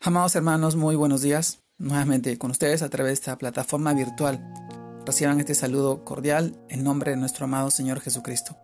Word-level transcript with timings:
Amados 0.00 0.36
hermanos, 0.36 0.76
muy 0.76 0.94
buenos 0.94 1.22
días. 1.22 1.58
Nuevamente 1.76 2.38
con 2.38 2.52
ustedes 2.52 2.82
a 2.82 2.88
través 2.88 3.10
de 3.10 3.14
esta 3.14 3.36
plataforma 3.36 3.92
virtual. 3.94 4.40
Reciban 5.04 5.40
este 5.40 5.56
saludo 5.56 6.04
cordial 6.04 6.56
en 6.68 6.84
nombre 6.84 7.10
de 7.10 7.16
nuestro 7.16 7.46
amado 7.46 7.68
Señor 7.72 7.98
Jesucristo. 7.98 8.56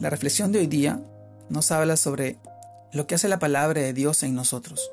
La 0.00 0.08
reflexión 0.08 0.52
de 0.52 0.60
hoy 0.60 0.68
día 0.68 1.02
nos 1.50 1.70
habla 1.70 1.98
sobre 1.98 2.38
lo 2.94 3.06
que 3.06 3.16
hace 3.16 3.28
la 3.28 3.38
palabra 3.38 3.82
de 3.82 3.92
Dios 3.92 4.22
en 4.22 4.34
nosotros. 4.34 4.90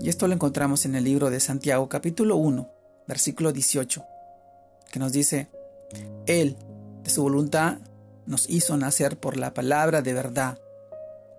Y 0.00 0.08
esto 0.08 0.28
lo 0.28 0.34
encontramos 0.34 0.86
en 0.86 0.94
el 0.94 1.04
libro 1.04 1.28
de 1.28 1.38
Santiago 1.38 1.90
capítulo 1.90 2.36
1, 2.36 2.70
versículo 3.06 3.52
18, 3.52 4.02
que 4.90 4.98
nos 4.98 5.12
dice, 5.12 5.50
Él, 6.26 6.56
de 7.04 7.10
su 7.10 7.22
voluntad, 7.22 7.80
nos 8.24 8.48
hizo 8.48 8.78
nacer 8.78 9.20
por 9.20 9.36
la 9.36 9.52
palabra 9.52 10.00
de 10.00 10.14
verdad, 10.14 10.58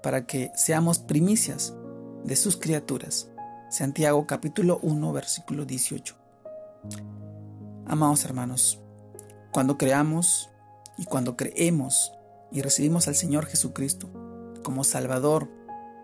para 0.03 0.27
que 0.27 0.51
seamos 0.55 0.99
primicias 0.99 1.73
de 2.23 2.35
sus 2.35 2.57
criaturas. 2.57 3.27
Santiago 3.69 4.25
capítulo 4.27 4.79
1 4.81 5.13
versículo 5.13 5.65
18. 5.65 6.15
Amados 7.85 8.23
hermanos, 8.23 8.79
cuando 9.51 9.77
creamos 9.77 10.49
y 10.97 11.05
cuando 11.05 11.35
creemos 11.35 12.13
y 12.51 12.61
recibimos 12.61 13.07
al 13.07 13.15
Señor 13.15 13.45
Jesucristo 13.45 14.09
como 14.63 14.83
Salvador, 14.83 15.49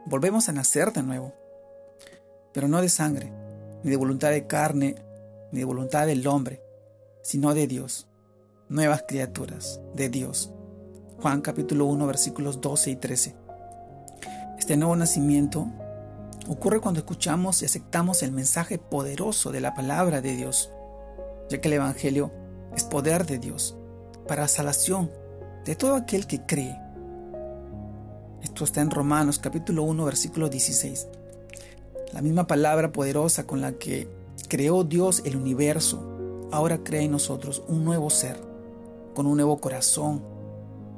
volvemos 0.05 0.49
a 0.49 0.51
nacer 0.51 0.91
de 0.91 1.03
nuevo, 1.03 1.33
pero 2.53 2.67
no 2.67 2.81
de 2.81 2.89
sangre, 2.89 3.31
ni 3.83 3.89
de 3.89 3.97
voluntad 3.97 4.31
de 4.31 4.45
carne, 4.45 4.95
ni 5.51 5.59
de 5.59 5.65
voluntad 5.65 6.05
del 6.05 6.27
hombre, 6.27 6.61
sino 7.21 7.53
de 7.53 7.67
Dios, 7.67 8.07
nuevas 8.67 9.05
criaturas 9.07 9.79
de 9.95 10.09
Dios. 10.09 10.51
Juan 11.21 11.41
capítulo 11.41 11.85
1 11.85 12.07
versículos 12.07 12.59
12 12.59 12.91
y 12.91 12.95
13. 12.97 13.35
Este 14.57 14.75
nuevo 14.75 14.95
nacimiento 14.95 15.67
ocurre 16.49 16.81
cuando 16.81 16.99
escuchamos 16.99 17.61
y 17.61 17.65
aceptamos 17.65 18.23
el 18.23 18.31
mensaje 18.31 18.79
poderoso 18.79 19.51
de 19.51 19.61
la 19.61 19.75
palabra 19.75 20.19
de 20.19 20.35
Dios, 20.35 20.71
ya 21.47 21.61
que 21.61 21.67
el 21.67 21.75
Evangelio 21.75 22.31
es 22.75 22.83
poder 22.83 23.27
de 23.27 23.37
Dios 23.37 23.77
para 24.27 24.47
salvación 24.47 25.11
de 25.63 25.75
todo 25.75 25.93
aquel 25.93 26.25
que 26.25 26.41
cree. 26.47 26.75
Esto 28.41 28.63
está 28.63 28.81
en 28.81 28.89
Romanos 28.89 29.37
capítulo 29.37 29.83
1 29.83 30.03
versículo 30.05 30.49
16. 30.49 31.07
La 32.13 32.23
misma 32.23 32.47
palabra 32.47 32.91
poderosa 32.91 33.45
con 33.45 33.61
la 33.61 33.73
que 33.73 34.09
creó 34.47 34.83
Dios 34.83 35.21
el 35.25 35.35
universo, 35.35 36.47
ahora 36.51 36.79
crea 36.83 37.03
en 37.03 37.11
nosotros 37.11 37.61
un 37.67 37.85
nuevo 37.85 38.09
ser, 38.09 38.41
con 39.13 39.27
un 39.27 39.37
nuevo 39.37 39.59
corazón, 39.61 40.23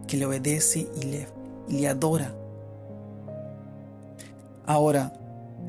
que 0.08 0.16
le 0.16 0.26
obedece 0.26 0.88
y 1.68 1.76
le 1.76 1.88
adora. 1.90 2.34
Ahora, 4.66 5.12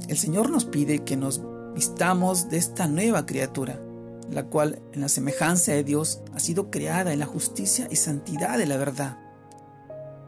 el 0.08 0.16
Señor 0.16 0.50
nos 0.50 0.64
pide 0.64 1.00
que 1.00 1.16
nos 1.16 1.42
vistamos 1.74 2.48
de 2.48 2.58
esta 2.58 2.86
nueva 2.86 3.26
criatura, 3.26 3.80
la 4.30 4.44
cual 4.44 4.82
en 4.92 5.00
la 5.00 5.08
semejanza 5.08 5.72
de 5.72 5.84
Dios 5.84 6.22
ha 6.34 6.40
sido 6.40 6.70
creada 6.70 7.12
en 7.12 7.18
la 7.18 7.26
justicia 7.26 7.88
y 7.90 7.96
santidad 7.96 8.58
de 8.58 8.66
la 8.66 8.76
verdad, 8.76 9.18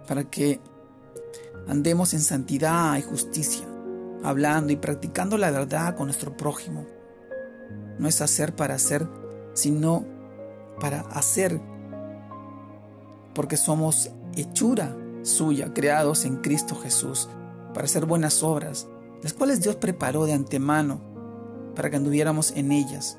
para 0.06 0.25
que 0.25 0.61
andemos 1.69 2.15
en 2.15 2.21
santidad 2.21 2.97
y 2.97 3.03
justicia, 3.03 3.67
hablando 4.23 4.73
y 4.73 4.77
practicando 4.77 5.39
la 5.39 5.51
verdad 5.51 5.97
con 5.97 6.06
nuestro 6.06 6.37
prójimo. 6.37 6.87
No 7.99 8.09
es 8.09 8.21
hacer 8.21 8.55
para 8.55 8.75
hacer, 8.75 9.09
sino 9.55 10.05
para 10.81 11.01
hacer, 11.01 11.61
porque 13.34 13.56
somos 13.56 14.11
hechura 14.37 14.97
suya, 15.23 15.73
creados 15.73 16.25
en 16.25 16.37
Cristo 16.37 16.75
Jesús, 16.75 17.28
para 17.73 17.87
hacer 17.87 18.06
buenas 18.06 18.43
obras, 18.43 18.87
las 19.25 19.33
cuales 19.33 19.62
Dios 19.62 19.77
preparó 19.77 20.27
de 20.27 20.34
antemano 20.34 21.00
para 21.75 21.89
que 21.89 21.97
anduviéramos 21.97 22.53
en 22.56 22.70
ellas. 22.70 23.17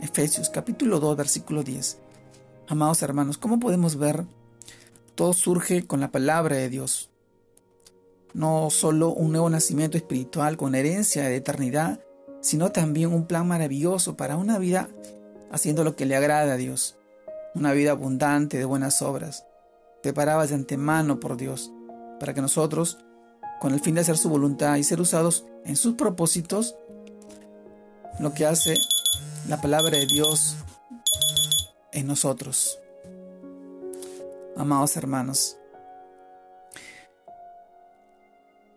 Efesios 0.00 0.48
capítulo 0.48 0.98
2 0.98 1.14
versículo 1.14 1.62
10. 1.62 1.98
Amados 2.68 3.02
hermanos, 3.02 3.36
¿cómo 3.36 3.60
podemos 3.60 3.96
ver? 3.96 4.24
Todo 5.14 5.34
surge 5.34 5.86
con 5.86 6.00
la 6.00 6.10
palabra 6.10 6.56
de 6.56 6.70
Dios. 6.70 7.10
No 8.32 8.70
solo 8.70 9.10
un 9.10 9.32
nuevo 9.32 9.50
nacimiento 9.50 9.98
espiritual 9.98 10.56
con 10.56 10.74
herencia 10.74 11.24
de 11.24 11.36
eternidad, 11.36 12.00
sino 12.40 12.72
también 12.72 13.12
un 13.12 13.26
plan 13.26 13.46
maravilloso 13.46 14.16
para 14.16 14.38
una 14.38 14.58
vida 14.58 14.88
haciendo 15.52 15.84
lo 15.84 15.96
que 15.96 16.06
le 16.06 16.16
agrada 16.16 16.54
a 16.54 16.56
Dios. 16.56 16.96
Una 17.54 17.74
vida 17.74 17.90
abundante 17.90 18.56
de 18.56 18.64
buenas 18.64 19.02
obras, 19.02 19.44
preparadas 20.02 20.48
de 20.48 20.54
antemano 20.54 21.20
por 21.20 21.36
Dios, 21.36 21.70
para 22.18 22.32
que 22.32 22.40
nosotros 22.40 22.96
con 23.60 23.72
el 23.72 23.80
fin 23.80 23.94
de 23.94 24.02
hacer 24.02 24.16
su 24.16 24.28
voluntad 24.28 24.76
y 24.76 24.84
ser 24.84 25.00
usados 25.00 25.44
en 25.64 25.76
sus 25.76 25.94
propósitos, 25.94 26.76
lo 28.18 28.32
que 28.32 28.46
hace 28.46 28.74
la 29.48 29.60
palabra 29.60 29.96
de 29.96 30.06
Dios 30.06 30.56
en 31.92 32.06
nosotros. 32.06 32.78
Amados 34.56 34.96
hermanos, 34.96 35.58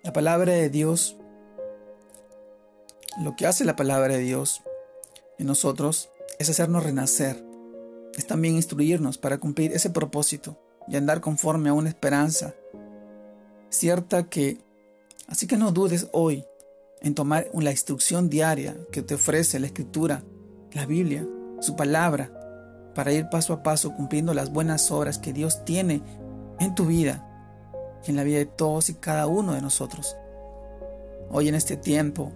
la 0.03 0.13
palabra 0.13 0.53
de 0.53 0.69
Dios, 0.69 1.15
lo 3.21 3.35
que 3.35 3.45
hace 3.47 3.65
la 3.65 3.75
palabra 3.75 4.15
de 4.15 4.19
Dios 4.19 4.61
en 5.37 5.47
nosotros 5.47 6.09
es 6.37 6.49
hacernos 6.49 6.83
renacer, 6.83 7.43
es 8.17 8.27
también 8.27 8.55
instruirnos 8.55 9.17
para 9.17 9.37
cumplir 9.37 9.71
ese 9.73 9.89
propósito 9.89 10.57
y 10.87 10.95
andar 10.95 11.21
conforme 11.21 11.69
a 11.69 11.73
una 11.73 11.89
esperanza 11.89 12.53
cierta 13.69 14.29
que 14.29 14.57
Así 15.29 15.47
que 15.47 15.57
no 15.57 15.71
dudes 15.71 16.07
hoy 16.11 16.45
en 17.01 17.15
tomar 17.15 17.47
la 17.53 17.71
instrucción 17.71 18.29
diaria 18.29 18.75
que 18.91 19.01
te 19.01 19.15
ofrece 19.15 19.59
la 19.59 19.67
Escritura, 19.67 20.23
la 20.73 20.85
Biblia, 20.85 21.25
su 21.61 21.75
palabra, 21.75 22.91
para 22.95 23.13
ir 23.13 23.29
paso 23.29 23.53
a 23.53 23.63
paso 23.63 23.93
cumpliendo 23.93 24.33
las 24.33 24.51
buenas 24.51 24.91
obras 24.91 25.17
que 25.17 25.31
Dios 25.31 25.63
tiene 25.63 26.01
en 26.59 26.75
tu 26.75 26.85
vida 26.85 27.25
en 28.07 28.15
la 28.15 28.23
vida 28.23 28.39
de 28.39 28.45
todos 28.45 28.89
y 28.89 28.95
cada 28.95 29.27
uno 29.27 29.53
de 29.53 29.61
nosotros. 29.61 30.15
Hoy 31.29 31.47
en 31.47 31.55
este 31.55 31.77
tiempo, 31.77 32.31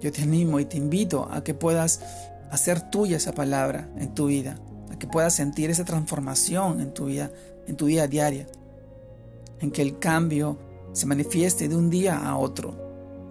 yo 0.00 0.12
te 0.12 0.22
animo 0.22 0.60
y 0.60 0.64
te 0.64 0.76
invito 0.76 1.28
a 1.30 1.42
que 1.42 1.54
puedas 1.54 2.00
hacer 2.50 2.90
tuya 2.90 3.16
esa 3.16 3.32
palabra 3.32 3.88
en 3.96 4.14
tu 4.14 4.26
vida, 4.26 4.58
a 4.90 4.98
que 4.98 5.06
puedas 5.06 5.34
sentir 5.34 5.70
esa 5.70 5.84
transformación 5.84 6.80
en 6.80 6.92
tu 6.92 7.06
vida, 7.06 7.30
en 7.66 7.76
tu 7.76 7.86
vida 7.86 8.06
diaria, 8.06 8.46
en 9.60 9.70
que 9.70 9.82
el 9.82 9.98
cambio 9.98 10.58
se 10.98 11.06
manifieste 11.06 11.68
de 11.68 11.76
un 11.76 11.90
día 11.90 12.18
a 12.18 12.36
otro, 12.36 12.74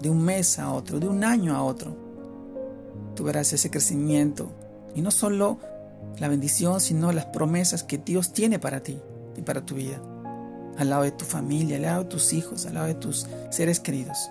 de 0.02 0.10
un 0.10 0.24
mes 0.24 0.58
a 0.58 0.72
otro, 0.72 1.02
de 1.02 1.08
un 1.10 1.26
año 1.26 1.54
a 1.54 1.64
otro. 1.64 1.98
Tú 3.14 3.26
verás 3.26 3.52
ese 3.52 3.70
crecimiento 3.70 4.50
y 4.96 5.02
no 5.02 5.12
solo 5.12 5.58
la 6.18 6.30
bendición, 6.30 6.80
sino 6.80 7.12
las 7.12 7.26
promesas 7.26 7.84
que 7.84 7.98
Dios 7.98 8.32
tiene 8.32 8.58
para 8.58 8.84
ti 8.84 9.02
y 9.36 9.42
para 9.42 9.66
tu 9.66 9.76
vida, 9.76 10.02
al 10.78 10.90
lado 10.90 11.04
de 11.04 11.12
tu 11.12 11.26
familia, 11.26 11.76
al 11.76 11.82
lado 11.82 12.04
de 12.04 12.10
tus 12.10 12.32
hijos, 12.32 12.66
al 12.66 12.76
lado 12.76 12.88
de 12.88 12.96
tus 12.96 13.28
seres 13.50 13.82
queridos. 13.82 14.30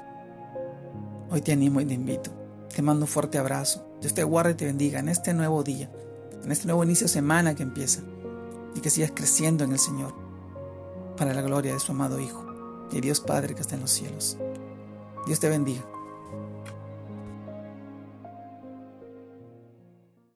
Hoy 1.30 1.42
te 1.42 1.52
animo 1.52 1.82
y 1.82 1.84
te 1.84 1.92
invito. 1.92 2.30
Te 2.74 2.80
mando 2.80 3.04
un 3.04 3.08
fuerte 3.08 3.36
abrazo. 3.36 3.86
Dios 4.00 4.14
te 4.14 4.24
guarde 4.24 4.52
y 4.52 4.54
te 4.54 4.64
bendiga 4.64 4.98
en 4.98 5.10
este 5.10 5.34
nuevo 5.34 5.62
día, 5.62 5.90
en 6.42 6.50
este 6.50 6.66
nuevo 6.66 6.84
inicio 6.84 7.04
de 7.04 7.12
semana 7.12 7.54
que 7.54 7.64
empieza 7.64 8.00
y 8.74 8.80
que 8.80 8.88
sigas 8.88 9.12
creciendo 9.14 9.62
en 9.64 9.72
el 9.72 9.78
Señor 9.78 10.14
para 11.18 11.34
la 11.34 11.42
gloria 11.42 11.74
de 11.74 11.80
su 11.80 11.92
amado 11.92 12.18
Hijo 12.18 12.45
y 12.92 13.00
Dios 13.00 13.20
Padre 13.20 13.54
que 13.54 13.60
está 13.60 13.74
en 13.74 13.82
los 13.82 13.90
cielos. 13.90 14.36
Dios 15.26 15.40
te 15.40 15.48
bendiga. 15.48 15.84